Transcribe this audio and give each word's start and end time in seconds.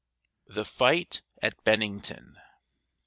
THE 0.47 0.65
FIGHT 0.65 1.21
AT 1.43 1.63
BENNINGTON. 1.63 2.39